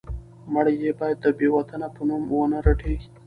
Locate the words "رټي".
2.67-2.95